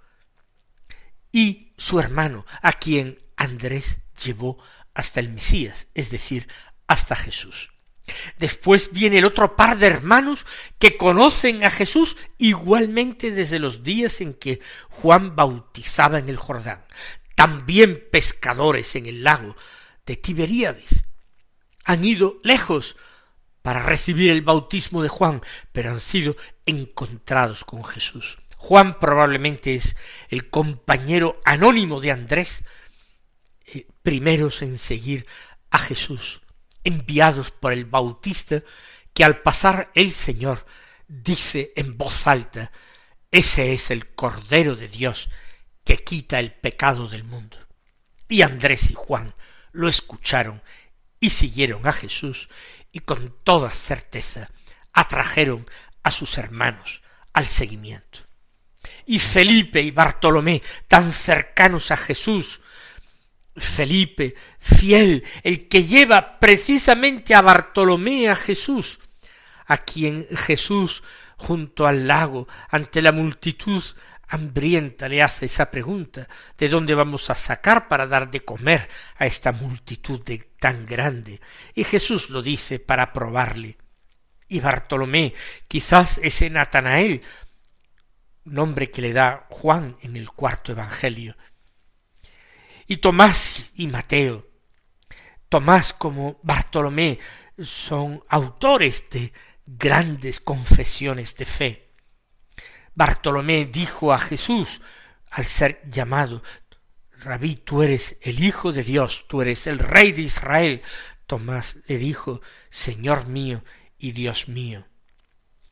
Y 1.31 1.73
su 1.77 1.99
hermano, 1.99 2.45
a 2.61 2.73
quien 2.73 3.19
Andrés 3.37 3.99
llevó 4.23 4.61
hasta 4.93 5.19
el 5.19 5.29
Mesías, 5.29 5.87
es 5.93 6.11
decir, 6.11 6.47
hasta 6.87 7.15
Jesús. 7.15 7.70
Después 8.37 8.91
viene 8.91 9.19
el 9.19 9.25
otro 9.25 9.55
par 9.55 9.77
de 9.77 9.87
hermanos 9.87 10.45
que 10.79 10.97
conocen 10.97 11.63
a 11.63 11.69
Jesús 11.69 12.17
igualmente 12.37 13.31
desde 13.31 13.59
los 13.59 13.83
días 13.83 14.21
en 14.21 14.33
que 14.33 14.59
Juan 14.89 15.35
bautizaba 15.35 16.19
en 16.19 16.29
el 16.29 16.37
Jordán, 16.37 16.83
también 17.35 18.03
pescadores 18.11 18.95
en 18.95 19.05
el 19.05 19.23
lago 19.23 19.55
de 20.05 20.15
Tiberíades. 20.15 21.03
Han 21.83 22.05
ido 22.05 22.39
lejos 22.43 22.95
para 23.61 23.83
recibir 23.83 24.31
el 24.31 24.41
bautismo 24.41 25.03
de 25.03 25.09
Juan, 25.09 25.41
pero 25.71 25.91
han 25.91 25.99
sido 25.99 26.35
encontrados 26.65 27.63
con 27.63 27.83
Jesús. 27.83 28.37
Juan 28.57 28.99
probablemente 28.99 29.73
es 29.75 29.95
el 30.29 30.49
compañero 30.49 31.41
anónimo 31.45 31.99
de 31.99 32.11
Andrés, 32.11 32.63
eh, 33.65 33.87
primeros 34.03 34.61
en 34.61 34.77
seguir 34.77 35.25
a 35.71 35.79
Jesús, 35.79 36.40
enviados 36.83 37.51
por 37.51 37.73
el 37.73 37.85
Bautista, 37.85 38.61
que 39.13 39.23
al 39.23 39.41
pasar 39.41 39.91
el 39.95 40.11
Señor 40.11 40.65
dice 41.07 41.73
en 41.75 41.97
voz 41.97 42.27
alta, 42.27 42.71
ese 43.31 43.73
es 43.73 43.91
el 43.91 44.13
Cordero 44.13 44.75
de 44.75 44.87
Dios 44.87 45.29
que 45.83 45.97
quita 45.97 46.39
el 46.39 46.53
pecado 46.53 47.07
del 47.07 47.23
mundo. 47.23 47.57
Y 48.27 48.41
Andrés 48.41 48.91
y 48.91 48.93
Juan 48.93 49.35
lo 49.71 49.87
escucharon 49.87 50.61
y 51.19 51.29
siguieron 51.29 51.87
a 51.87 51.93
Jesús 51.93 52.49
y 52.91 52.99
con 52.99 53.35
toda 53.43 53.71
certeza 53.71 54.49
atrajeron 54.93 55.65
a 56.03 56.11
sus 56.11 56.37
hermanos 56.37 57.01
al 57.33 57.47
seguimiento. 57.47 58.19
Y 59.05 59.19
Felipe 59.19 59.81
y 59.81 59.91
Bartolomé, 59.91 60.61
tan 60.87 61.11
cercanos 61.11 61.91
a 61.91 61.97
Jesús, 61.97 62.61
Felipe, 63.55 64.35
fiel, 64.59 65.23
el 65.43 65.67
que 65.67 65.83
lleva 65.83 66.39
precisamente 66.39 67.35
a 67.35 67.41
Bartolomé 67.41 68.29
a 68.29 68.35
Jesús, 68.35 68.99
a 69.65 69.77
quien 69.77 70.25
Jesús 70.35 71.03
junto 71.37 71.87
al 71.87 72.07
lago, 72.07 72.47
ante 72.69 73.01
la 73.01 73.11
multitud 73.11 73.83
hambrienta, 74.31 75.09
le 75.09 75.21
hace 75.21 75.45
esa 75.47 75.69
pregunta 75.69 76.27
¿de 76.57 76.69
dónde 76.69 76.95
vamos 76.95 77.29
a 77.29 77.35
sacar 77.35 77.89
para 77.89 78.07
dar 78.07 78.31
de 78.31 78.45
comer 78.45 78.87
a 79.17 79.25
esta 79.25 79.51
multitud 79.51 80.23
de 80.23 80.37
tan 80.59 80.85
grande? 80.85 81.41
Y 81.75 81.83
Jesús 81.83 82.29
lo 82.29 82.41
dice 82.41 82.79
para 82.79 83.11
probarle. 83.11 83.77
Y 84.47 84.59
Bartolomé, 84.59 85.33
quizás 85.67 86.19
ese 86.23 86.49
Natanael, 86.49 87.21
nombre 88.45 88.89
que 88.91 89.01
le 89.01 89.13
da 89.13 89.47
Juan 89.49 89.97
en 90.01 90.15
el 90.15 90.29
cuarto 90.29 90.71
Evangelio, 90.71 91.35
y 92.91 92.97
Tomás 92.97 93.71
y 93.75 93.87
Mateo. 93.87 94.45
Tomás 95.47 95.93
como 95.93 96.41
Bartolomé 96.43 97.19
son 97.57 98.21
autores 98.27 99.09
de 99.09 99.31
grandes 99.65 100.41
confesiones 100.41 101.37
de 101.37 101.45
fe. 101.45 101.93
Bartolomé 102.93 103.63
dijo 103.63 104.11
a 104.11 104.19
Jesús 104.19 104.81
al 105.29 105.45
ser 105.45 105.81
llamado 105.89 106.43
Rabí, 107.13 107.55
tú 107.55 107.81
eres 107.81 108.17
el 108.23 108.43
Hijo 108.43 108.73
de 108.73 108.83
Dios, 108.83 109.23
tú 109.29 109.41
eres 109.41 109.67
el 109.67 109.79
Rey 109.79 110.11
de 110.11 110.23
Israel. 110.23 110.81
Tomás 111.27 111.77
le 111.87 111.97
dijo, 111.97 112.41
Señor 112.69 113.25
mío 113.25 113.63
y 113.97 114.11
Dios 114.11 114.49
mío. 114.49 114.85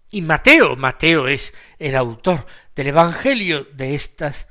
Y 0.10 0.22
Mateo, 0.22 0.78
Mateo 0.78 1.28
es 1.28 1.54
el 1.80 1.98
autor 1.98 2.48
del 2.78 2.88
Evangelio 2.88 3.68
de 3.74 3.94
estas 3.94 4.48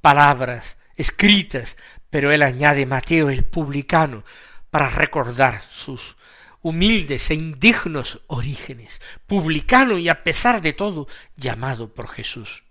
palabras 0.00 0.78
escritas 0.98 1.76
pero 2.10 2.32
él 2.32 2.42
añade 2.42 2.86
Mateo 2.86 3.30
el 3.30 3.44
publicano 3.44 4.24
para 4.70 4.90
recordar 4.90 5.60
sus 5.70 6.16
humildes 6.62 7.30
e 7.30 7.34
indignos 7.34 8.20
orígenes, 8.26 9.00
publicano 9.26 9.98
y 9.98 10.08
a 10.08 10.22
pesar 10.24 10.60
de 10.60 10.72
todo 10.72 11.06
llamado 11.36 11.92
por 11.92 12.08
Jesús. 12.08 12.64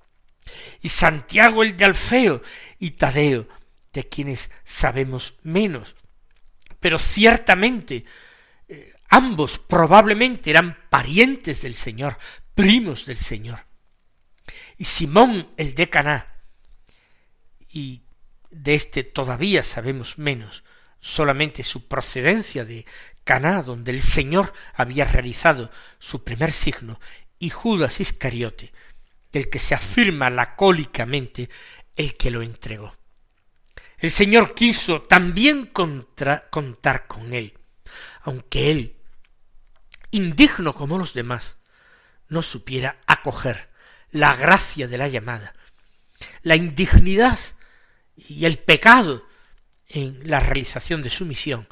Y 0.82 0.89
Santiago 0.89 1.63
el 1.63 1.76
de 1.76 1.86
Alfeo 1.86 2.41
y 2.80 2.91
Tadeo, 2.91 3.47
de 3.93 4.08
quienes 4.08 4.52
sabemos 4.63 5.36
menos, 5.43 5.95
pero 6.80 7.00
ciertamente 7.00 8.06
eh, 8.67 8.93
ambos 9.10 9.58
probablemente 9.58 10.50
eran 10.50 10.78
parientes 10.89 11.62
del 11.62 11.73
Señor, 11.73 12.17
primos 12.54 13.06
del 13.06 13.17
Señor. 13.17 13.65
Y 14.78 14.86
Simón 14.86 15.50
el 15.58 15.73
de 15.73 15.89
Caná 15.89 16.28
y 17.69 18.02
de 18.50 18.76
éste 18.76 19.04
todavía 19.04 19.64
sabemos 19.64 20.18
menos, 20.18 20.64
solamente 21.00 21.64
su 21.64 21.88
procedencia 21.88 22.66
de 22.66 22.86
Caná, 23.24 23.62
donde 23.62 23.92
el 23.92 24.02
Señor 24.02 24.54
había 24.74 25.06
realizado 25.06 25.70
su 26.00 26.24
primer 26.24 26.52
signo, 26.52 27.00
y 27.40 27.50
Judas 27.50 28.00
Iscariote, 28.00 28.72
del 29.32 29.50
que 29.50 29.60
se 29.60 29.76
afirma 29.76 30.30
lacólicamente 30.30 31.50
el 31.96 32.16
que 32.16 32.32
lo 32.32 32.42
entregó. 32.42 32.96
El 33.98 34.12
Señor 34.12 34.54
quiso 34.54 35.02
también 35.02 35.68
contar 35.68 37.08
con 37.08 37.34
él, 37.34 37.58
aunque 38.22 38.72
él, 38.72 38.96
indigno 40.12 40.74
como 40.74 40.98
los 40.98 41.14
demás, 41.14 41.58
no 42.30 42.42
supiera 42.42 43.00
acoger 43.08 43.70
la 44.12 44.36
gracia 44.36 44.88
de 44.88 44.98
la 44.98 45.08
llamada, 45.08 45.54
la 46.42 46.56
indignidad 46.56 47.38
y 48.18 48.46
el 48.46 48.58
pecado 48.58 49.26
en 49.88 50.22
la 50.30 50.40
realización 50.40 51.04
de 51.04 51.10
su 51.10 51.26
misión 51.26 51.68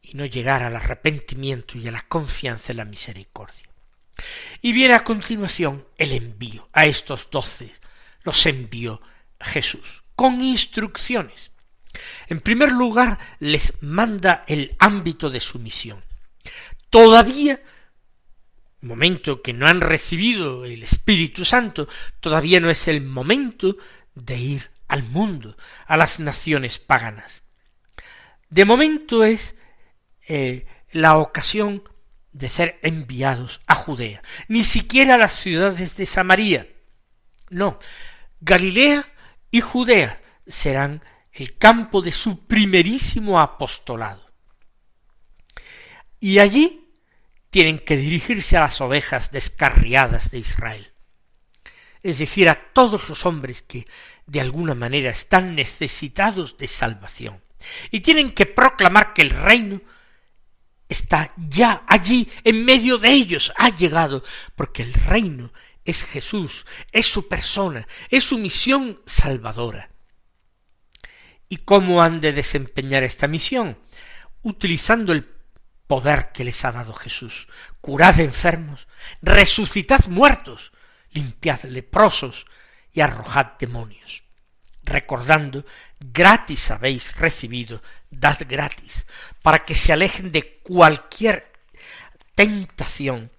y 0.00 0.14
no 0.14 0.26
llegar 0.26 0.62
al 0.62 0.76
arrepentimiento 0.76 1.78
y 1.78 1.88
a 1.88 1.92
la 1.92 2.02
confianza 2.02 2.72
en 2.72 2.78
la 2.78 2.84
misericordia. 2.84 3.68
Y 4.60 4.72
viene 4.72 4.94
a 4.94 5.04
continuación 5.04 5.86
el 5.96 6.12
envío. 6.12 6.68
A 6.72 6.86
estos 6.86 7.28
doce 7.30 7.72
los 8.22 8.44
envió 8.46 9.00
Jesús 9.40 10.02
con 10.14 10.40
instrucciones. 10.40 11.50
En 12.28 12.40
primer 12.40 12.72
lugar, 12.72 13.18
les 13.38 13.74
manda 13.82 14.44
el 14.46 14.74
ámbito 14.78 15.30
de 15.30 15.40
su 15.40 15.58
misión. 15.58 16.02
Todavía, 16.90 17.60
momento 18.80 19.42
que 19.42 19.52
no 19.52 19.66
han 19.66 19.80
recibido 19.80 20.64
el 20.64 20.82
Espíritu 20.82 21.44
Santo, 21.44 21.88
todavía 22.20 22.60
no 22.60 22.70
es 22.70 22.88
el 22.88 23.02
momento 23.02 23.76
de 24.14 24.38
ir 24.38 24.70
al 24.88 25.02
mundo, 25.04 25.56
a 25.86 25.96
las 25.96 26.20
naciones 26.20 26.78
paganas. 26.78 27.42
De 28.50 28.64
momento 28.64 29.24
es 29.24 29.54
eh, 30.28 30.66
la 30.90 31.16
ocasión 31.16 31.82
de 32.32 32.48
ser 32.48 32.78
enviados 32.82 33.60
a 33.66 33.74
Judea, 33.74 34.22
ni 34.48 34.64
siquiera 34.64 35.14
a 35.14 35.18
las 35.18 35.32
ciudades 35.32 35.96
de 35.96 36.06
Samaria. 36.06 36.68
No, 37.50 37.78
Galilea 38.40 39.04
y 39.50 39.60
Judea 39.60 40.20
serán 40.46 41.02
el 41.32 41.56
campo 41.56 42.02
de 42.02 42.12
su 42.12 42.46
primerísimo 42.46 43.40
apostolado. 43.40 44.30
Y 46.20 46.38
allí 46.38 46.90
tienen 47.50 47.78
que 47.78 47.96
dirigirse 47.96 48.56
a 48.56 48.60
las 48.60 48.80
ovejas 48.80 49.30
descarriadas 49.30 50.30
de 50.30 50.38
Israel, 50.38 50.92
es 52.02 52.18
decir, 52.18 52.48
a 52.48 52.72
todos 52.72 53.08
los 53.08 53.26
hombres 53.26 53.62
que 53.62 53.86
de 54.32 54.40
alguna 54.40 54.74
manera 54.74 55.10
están 55.10 55.54
necesitados 55.54 56.56
de 56.56 56.66
salvación 56.66 57.42
y 57.90 58.00
tienen 58.00 58.32
que 58.32 58.46
proclamar 58.46 59.12
que 59.12 59.20
el 59.20 59.28
reino 59.28 59.82
está 60.88 61.34
ya 61.36 61.84
allí 61.86 62.30
en 62.42 62.64
medio 62.64 62.96
de 62.96 63.10
ellos, 63.10 63.52
ha 63.58 63.68
llegado, 63.68 64.24
porque 64.56 64.84
el 64.84 64.94
reino 64.94 65.52
es 65.84 66.02
Jesús, 66.04 66.64
es 66.92 67.04
su 67.04 67.28
persona, 67.28 67.86
es 68.08 68.24
su 68.24 68.38
misión 68.38 69.02
salvadora. 69.04 69.90
¿Y 71.50 71.58
cómo 71.58 72.02
han 72.02 72.22
de 72.22 72.32
desempeñar 72.32 73.02
esta 73.02 73.26
misión? 73.26 73.78
Utilizando 74.40 75.12
el 75.12 75.28
poder 75.86 76.32
que 76.32 76.44
les 76.44 76.64
ha 76.64 76.72
dado 76.72 76.94
Jesús. 76.94 77.48
Curad 77.82 78.18
enfermos, 78.18 78.88
resucitad 79.20 80.06
muertos, 80.06 80.72
limpiad 81.10 81.64
leprosos, 81.64 82.46
y 82.92 83.00
arrojad 83.00 83.58
demonios, 83.58 84.21
recordando 84.84 85.64
gratis 86.00 86.70
habéis 86.70 87.16
recibido, 87.16 87.82
dad 88.10 88.38
gratis, 88.48 89.06
para 89.42 89.64
que 89.64 89.74
se 89.74 89.92
alejen 89.92 90.32
de 90.32 90.58
cualquier 90.62 91.52
tentación 92.34 93.30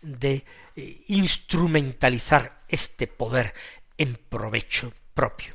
de 0.00 0.44
eh, 0.76 1.04
instrumentalizar 1.08 2.62
este 2.68 3.06
poder 3.06 3.54
en 3.98 4.16
provecho 4.28 4.92
propio. 5.14 5.54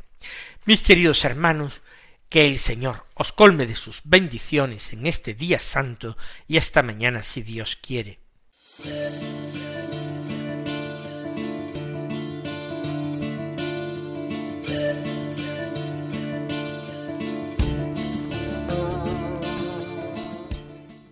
Mis 0.66 0.82
queridos 0.82 1.24
hermanos, 1.26 1.82
que 2.30 2.46
el 2.46 2.60
Señor 2.60 3.06
os 3.16 3.32
colme 3.32 3.66
de 3.66 3.76
sus 3.76 4.02
bendiciones 4.04 4.92
en 4.94 5.08
este 5.08 5.34
día 5.34 5.60
santo 5.60 6.18
y 6.48 6.58
esta 6.58 6.84
mañana 6.84 7.24
si 7.24 7.42
Dios 7.42 7.78
quiere. 7.78 8.20